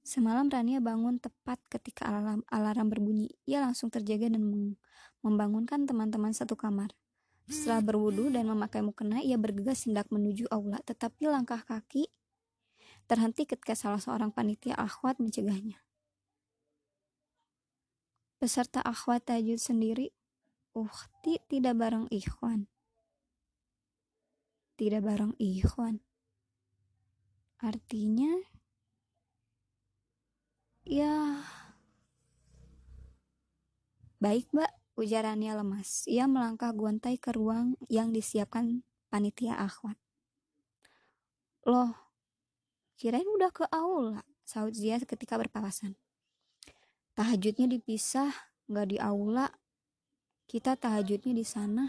Semalam 0.00 0.48
Rania 0.48 0.80
bangun 0.80 1.20
tepat 1.20 1.60
ketika 1.68 2.08
alarm, 2.08 2.40
alarm 2.48 2.88
berbunyi. 2.88 3.28
Ia 3.44 3.60
langsung 3.60 3.92
terjaga 3.92 4.32
dan 4.32 4.76
membangunkan 5.20 5.84
teman-teman 5.84 6.32
satu 6.32 6.56
kamar. 6.56 6.88
Setelah 7.44 7.84
berwudu 7.84 8.32
dan 8.32 8.48
memakai 8.48 8.80
mukena, 8.80 9.20
ia 9.20 9.36
bergegas 9.36 9.84
hendak 9.84 10.08
menuju 10.08 10.48
aula. 10.48 10.80
Tetapi 10.80 11.28
langkah 11.28 11.60
kaki 11.60 12.08
terhenti 13.04 13.44
ketika 13.44 13.76
salah 13.76 14.00
seorang 14.00 14.32
panitia 14.32 14.72
akhwat 14.80 15.20
mencegahnya. 15.20 15.83
Peserta 18.44 18.84
akhwat 18.84 19.32
tajud 19.32 19.56
sendiri, 19.56 20.12
ukti 20.76 21.40
tidak 21.48 21.80
bareng 21.80 22.12
ikhwan. 22.12 22.68
Tidak 24.76 25.00
bareng 25.00 25.32
ikhwan. 25.40 26.04
Artinya, 27.64 28.28
ya, 30.84 31.40
baik 34.20 34.52
mbak, 34.52 34.76
ujarannya 35.00 35.64
lemas. 35.64 36.04
Ia 36.04 36.28
melangkah 36.28 36.76
gontai 36.76 37.16
ke 37.16 37.32
ruang 37.32 37.80
yang 37.88 38.12
disiapkan 38.12 38.84
panitia 39.08 39.56
akhwat. 39.56 39.96
Loh, 41.64 41.96
kirain 43.00 43.24
udah 43.24 43.48
ke 43.48 43.64
aula, 43.72 44.20
saut 44.44 44.76
Zia 44.76 45.00
ketika 45.00 45.40
berpapasan. 45.40 45.96
Tahajudnya 47.14 47.70
dipisah, 47.70 48.34
nggak 48.66 48.86
di 48.90 48.98
aula. 48.98 49.46
Kita 50.50 50.74
tahajudnya 50.74 51.30
di 51.30 51.46
sana. 51.46 51.86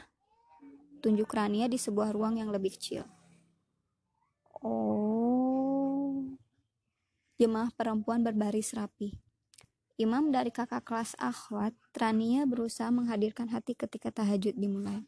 Tunjuk 1.02 1.30
Rania 1.34 1.66
di 1.66 1.82
sebuah 1.82 2.14
ruang 2.14 2.38
yang 2.38 2.54
lebih 2.54 2.78
kecil. 2.78 3.02
Oh. 4.62 6.22
Jemaah 7.42 7.74
perempuan 7.74 8.22
berbaris 8.22 8.78
rapi. 8.78 9.18
Imam 9.98 10.30
dari 10.30 10.54
kakak 10.54 10.86
kelas 10.86 11.18
akhwat, 11.18 11.74
Rania 11.98 12.46
berusaha 12.46 12.92
menghadirkan 12.94 13.50
hati 13.50 13.74
ketika 13.74 14.14
tahajud 14.14 14.54
dimulai. 14.54 15.02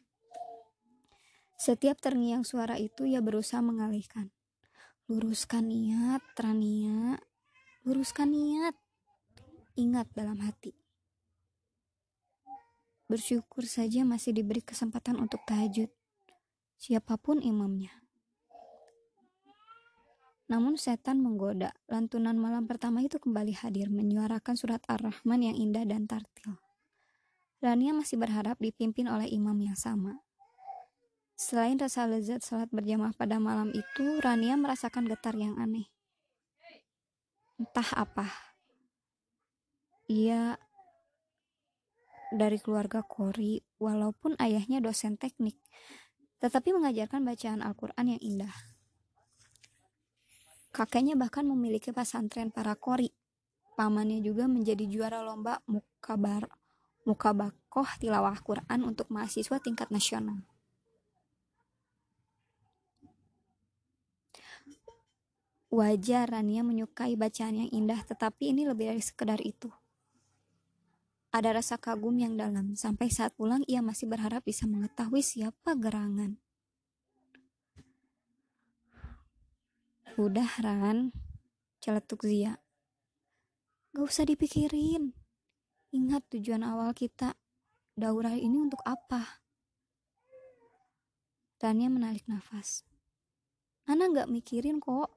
Setiap 1.58 2.02
terngiang 2.02 2.42
suara 2.42 2.74
itu 2.74 3.06
ia 3.06 3.22
berusaha 3.22 3.62
mengalihkan. 3.62 4.34
Luruskan 5.06 5.70
niat, 5.70 6.22
Rania. 6.34 7.22
Luruskan 7.86 8.34
niat. 8.34 8.87
Ingat 9.78 10.10
dalam 10.10 10.42
hati. 10.42 10.74
Bersyukur 13.06 13.62
saja 13.62 14.02
masih 14.02 14.34
diberi 14.34 14.58
kesempatan 14.58 15.14
untuk 15.22 15.38
tahajud. 15.46 15.86
Siapa 16.82 17.14
pun 17.14 17.38
imamnya. 17.38 17.94
Namun 20.50 20.74
setan 20.74 21.22
menggoda. 21.22 21.70
Lantunan 21.86 22.34
malam 22.34 22.66
pertama 22.66 23.06
itu 23.06 23.22
kembali 23.22 23.54
hadir, 23.54 23.86
menyuarakan 23.86 24.58
surat 24.58 24.82
Ar-Rahman 24.90 25.46
yang 25.46 25.54
indah 25.54 25.86
dan 25.86 26.10
tartil. 26.10 26.58
Rania 27.62 27.94
masih 27.94 28.18
berharap 28.18 28.58
dipimpin 28.58 29.06
oleh 29.06 29.30
imam 29.30 29.54
yang 29.62 29.78
sama. 29.78 30.18
Selain 31.38 31.78
rasa 31.78 32.02
lezat 32.10 32.42
salat 32.42 32.66
berjamaah 32.74 33.14
pada 33.14 33.38
malam 33.38 33.70
itu, 33.70 34.18
Rania 34.18 34.58
merasakan 34.58 35.06
getar 35.06 35.38
yang 35.38 35.54
aneh. 35.54 35.86
Entah 37.62 37.94
apa. 37.94 38.47
Ia 40.08 40.56
dari 42.32 42.56
keluarga 42.60 43.04
Kori, 43.04 43.60
walaupun 43.80 44.36
ayahnya 44.40 44.80
dosen 44.80 45.20
teknik, 45.20 45.56
tetapi 46.40 46.72
mengajarkan 46.72 47.24
bacaan 47.24 47.60
Al-Quran 47.60 48.16
yang 48.16 48.22
indah. 48.24 48.54
Kakeknya 50.72 51.16
bahkan 51.16 51.42
memiliki 51.48 51.90
pesantren 51.90 52.52
para 52.52 52.76
kori. 52.76 53.10
Pamannya 53.74 54.20
juga 54.22 54.44
menjadi 54.46 54.84
juara 54.86 55.24
lomba 55.24 55.58
mukabar 55.66 56.46
mukabakoh 57.08 57.88
tilawah 57.96 58.36
Quran 58.44 58.84
untuk 58.84 59.08
mahasiswa 59.08 59.56
tingkat 59.64 59.88
nasional. 59.88 60.44
Wajar 65.72 66.32
Rania 66.32 66.64
menyukai 66.64 67.16
bacaan 67.16 67.64
yang 67.64 67.70
indah, 67.72 68.00
tetapi 68.04 68.52
ini 68.52 68.68
lebih 68.68 68.92
dari 68.92 69.02
sekedar 69.04 69.40
itu. 69.40 69.68
Ada 71.28 71.60
rasa 71.60 71.76
kagum 71.76 72.16
yang 72.16 72.40
dalam, 72.40 72.72
sampai 72.72 73.12
saat 73.12 73.36
pulang 73.36 73.60
ia 73.68 73.84
masih 73.84 74.08
berharap 74.08 74.48
bisa 74.48 74.64
mengetahui 74.64 75.20
siapa 75.20 75.76
gerangan. 75.76 76.40
Udah 80.18 80.50
Ran, 80.64 81.14
celetuk 81.78 82.26
Zia. 82.26 82.58
Gak 83.94 84.08
usah 84.08 84.24
dipikirin. 84.24 85.14
Ingat 85.94 86.26
tujuan 86.32 86.64
awal 86.64 86.96
kita. 86.96 87.36
Daurah 87.94 88.34
ini 88.34 88.58
untuk 88.58 88.82
apa? 88.82 89.44
Rania 91.58 91.90
menarik 91.90 92.24
nafas. 92.30 92.86
Ana 93.84 94.08
gak 94.10 94.30
mikirin 94.30 94.78
kok. 94.78 95.10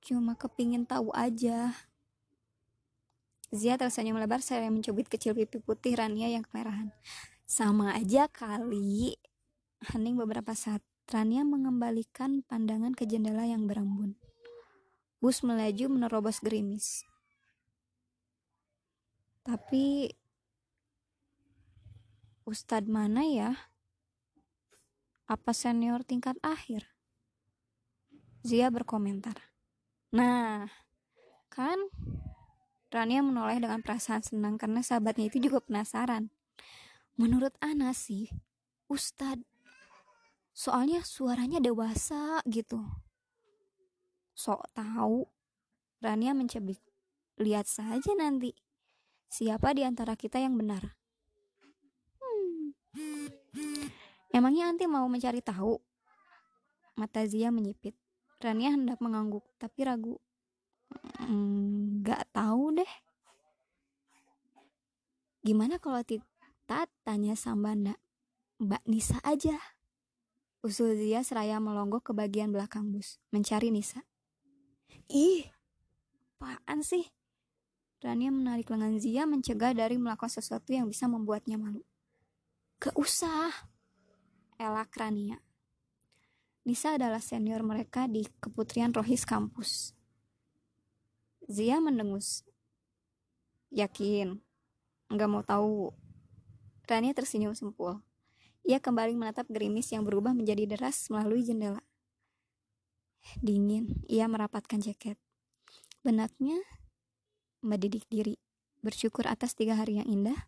Cuma 0.00 0.32
kepingin 0.38 0.88
tahu 0.88 1.12
aja. 1.12 1.89
Zia 3.50 3.74
tersenyum 3.74 4.14
lebar 4.22 4.38
saya 4.38 4.70
mencubit 4.70 5.10
kecil 5.10 5.34
pipi 5.34 5.58
putih 5.58 5.98
Rania 5.98 6.30
yang 6.30 6.46
kemerahan. 6.46 6.94
Sama 7.50 7.98
aja 7.98 8.30
kali. 8.30 9.18
Hening 9.90 10.14
beberapa 10.14 10.54
saat. 10.54 10.82
Rania 11.10 11.42
mengembalikan 11.42 12.46
pandangan 12.46 12.94
ke 12.94 13.02
jendela 13.02 13.42
yang 13.42 13.66
berembun. 13.66 14.14
Bus 15.18 15.42
melaju 15.42 15.90
menerobos 15.90 16.38
gerimis. 16.38 17.02
Tapi 19.42 20.14
Ustadz 22.46 22.86
mana 22.86 23.26
ya? 23.26 23.50
Apa 25.26 25.50
senior 25.50 26.06
tingkat 26.06 26.38
akhir? 26.46 26.86
Zia 28.46 28.70
berkomentar. 28.70 29.34
Nah, 30.14 30.70
kan 31.50 31.78
Rania 32.90 33.22
menoleh 33.22 33.62
dengan 33.62 33.78
perasaan 33.86 34.26
senang 34.26 34.58
karena 34.58 34.82
sahabatnya 34.82 35.30
itu 35.30 35.38
juga 35.38 35.62
penasaran. 35.62 36.26
Menurut 37.14 37.54
Ana 37.62 37.94
sih, 37.94 38.26
Ustadz 38.90 39.46
soalnya 40.50 41.06
suaranya 41.06 41.62
dewasa 41.62 42.42
gitu. 42.50 42.82
Sok 44.34 44.66
tahu 44.74 45.30
Rania 46.02 46.34
mencebik 46.34 46.82
lihat 47.38 47.70
saja 47.70 48.10
nanti 48.18 48.52
siapa 49.30 49.70
di 49.70 49.86
antara 49.86 50.18
kita 50.18 50.42
yang 50.42 50.58
benar? 50.58 50.98
Hmm. 52.18 52.74
emangnya 54.34 54.66
nanti 54.66 54.90
mau 54.90 55.06
mencari 55.06 55.38
tahu? 55.38 55.78
Mata 56.98 57.22
Zia 57.24 57.54
menyipit. 57.54 57.94
Rania 58.42 58.74
hendak 58.74 58.98
mengangguk 58.98 59.46
tapi 59.62 59.86
ragu 59.86 60.18
nggak 62.00 62.22
hmm, 62.26 62.32
tahu 62.34 62.64
deh 62.78 62.92
gimana 65.40 65.80
kalau 65.80 66.02
kita 66.04 66.86
tanya 67.06 67.32
sama 67.34 67.72
Mbak 67.74 67.98
Mbak 68.60 68.82
Nisa 68.84 69.18
aja 69.24 69.56
Usul 70.60 70.92
Zia 70.92 71.24
seraya 71.24 71.56
melonggok 71.56 72.04
ke 72.04 72.12
bagian 72.12 72.52
belakang 72.52 72.92
bus, 72.92 73.16
mencari 73.32 73.72
Nisa. 73.72 74.04
Ih, 75.08 75.48
apaan 76.36 76.84
sih? 76.84 77.08
Rania 78.04 78.28
menarik 78.28 78.68
lengan 78.68 79.00
Zia 79.00 79.24
mencegah 79.24 79.72
dari 79.72 79.96
melakukan 79.96 80.28
sesuatu 80.28 80.68
yang 80.76 80.84
bisa 80.84 81.08
membuatnya 81.08 81.56
malu. 81.56 81.80
Gak 82.76 82.92
usah, 82.92 83.48
elak 84.60 84.92
Rania. 85.00 85.40
Nisa 86.68 87.00
adalah 87.00 87.24
senior 87.24 87.64
mereka 87.64 88.04
di 88.04 88.28
Keputrian 88.28 88.92
Rohis 88.92 89.24
kampus. 89.24 89.96
Zia 91.50 91.82
mendengus. 91.82 92.46
Yakin? 93.74 94.38
Nggak 95.10 95.26
mau 95.26 95.42
tahu. 95.42 95.90
Rania 96.86 97.10
tersenyum 97.10 97.58
sempul. 97.58 97.98
Ia 98.62 98.78
kembali 98.78 99.18
menatap 99.18 99.50
gerimis 99.50 99.90
yang 99.90 100.06
berubah 100.06 100.30
menjadi 100.30 100.62
deras 100.70 101.10
melalui 101.10 101.42
jendela. 101.42 101.82
Dingin, 103.42 103.98
ia 104.06 104.30
merapatkan 104.30 104.78
jaket. 104.78 105.18
Benaknya 106.06 106.54
mendidik 107.66 108.06
diri, 108.06 108.38
bersyukur 108.78 109.26
atas 109.26 109.58
tiga 109.58 109.74
hari 109.74 109.98
yang 109.98 110.06
indah, 110.06 110.46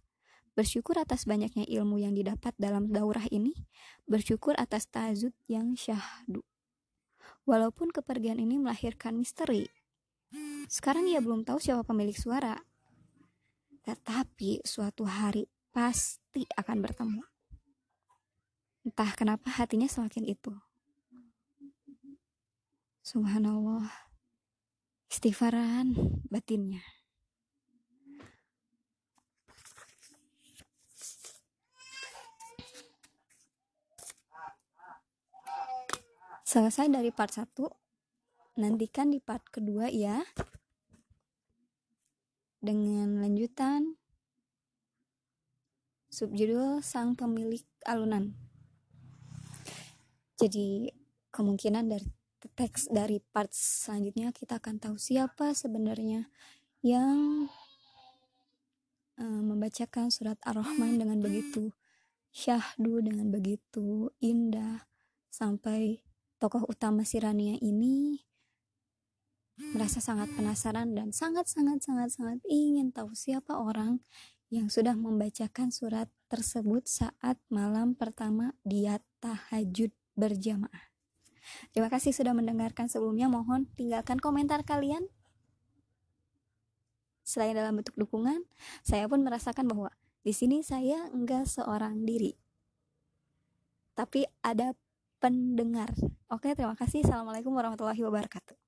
bersyukur 0.55 1.03
atas 1.03 1.27
banyaknya 1.27 1.67
ilmu 1.67 1.99
yang 1.99 2.15
didapat 2.15 2.55
dalam 2.62 2.95
daurah 2.95 3.27
ini, 3.35 3.67
bersyukur 4.07 4.55
atas 4.55 4.87
tazud 4.87 5.35
yang 5.51 5.75
syahdu. 5.75 6.47
Walaupun 7.43 7.91
kepergian 7.91 8.38
ini 8.38 8.55
melahirkan 8.62 9.19
misteri, 9.19 9.67
sekarang 10.73 11.05
ia 11.09 11.21
belum 11.21 11.45
tahu 11.45 11.61
siapa 11.61 11.85
pemilik 11.85 12.16
suara. 12.16 12.57
Tetapi 13.83 14.64
suatu 14.64 15.05
hari 15.05 15.45
pasti 15.75 16.49
akan 16.57 16.79
bertemu. 16.81 17.23
Entah 18.83 19.11
kenapa 19.14 19.51
hatinya 19.53 19.87
semakin 19.87 20.27
itu. 20.27 20.53
Subhanallah. 23.03 23.90
Istighfaran 25.11 25.92
batinnya. 26.31 26.81
Selesai 36.47 36.88
dari 36.92 37.09
part 37.09 37.33
1. 37.33 37.82
Nantikan 38.53 39.09
di 39.09 39.21
part 39.21 39.45
kedua 39.49 39.88
ya. 39.88 40.21
Dengan 42.62 43.19
lanjutan 43.25 43.97
subjudul 46.12 46.85
Sang 46.85 47.17
Pemilik 47.17 47.65
Alunan. 47.88 48.37
Jadi 50.37 50.93
kemungkinan 51.33 51.88
dari 51.88 52.07
teks 52.53 52.93
dari 52.93 53.23
part 53.23 53.55
selanjutnya 53.55 54.35
kita 54.35 54.61
akan 54.61 54.77
tahu 54.77 54.97
siapa 55.01 55.57
sebenarnya 55.57 56.29
yang 56.85 57.49
uh, 59.17 59.43
membacakan 59.47 60.11
surat 60.11 60.37
Ar-Rahman 60.43 60.99
dengan 60.99 61.23
begitu 61.23 61.71
syahdu 62.35 63.01
dengan 63.05 63.31
begitu 63.31 64.11
indah 64.19 64.88
sampai 65.31 66.03
tokoh 66.43 66.67
utama 66.67 67.07
Sirania 67.07 67.55
ini 67.62 68.19
merasa 69.59 70.01
sangat 70.01 70.33
penasaran 70.33 70.97
dan 70.97 71.12
sangat 71.12 71.49
sangat 71.49 71.85
sangat 71.85 72.09
sangat 72.12 72.38
ingin 72.49 72.91
tahu 72.91 73.12
siapa 73.12 73.57
orang 73.57 74.01
yang 74.53 74.69
sudah 74.69 74.93
membacakan 74.93 75.73
surat 75.73 76.12
tersebut 76.29 76.85
saat 76.85 77.41
malam 77.49 77.97
pertama 77.97 78.53
dia 78.65 79.01
tahajud 79.25 79.93
berjamaah. 80.12 80.93
Terima 81.73 81.88
kasih 81.88 82.12
sudah 82.12 82.37
mendengarkan 82.37 82.87
sebelumnya. 82.87 83.33
Mohon 83.33 83.67
tinggalkan 83.75 84.21
komentar 84.21 84.62
kalian. 84.62 85.09
Selain 87.25 87.57
dalam 87.57 87.81
bentuk 87.81 87.97
dukungan, 87.97 88.45
saya 88.85 89.09
pun 89.09 89.25
merasakan 89.25 89.67
bahwa 89.71 89.91
di 90.23 90.37
sini 90.37 90.61
saya 90.61 91.09
enggak 91.11 91.49
seorang 91.49 92.03
diri. 92.05 92.37
Tapi 93.97 94.27
ada 94.45 94.77
pendengar. 95.23 95.93
Oke, 96.29 96.53
terima 96.53 96.75
kasih. 96.75 97.07
Assalamualaikum 97.07 97.55
warahmatullahi 97.55 98.01
wabarakatuh. 98.03 98.62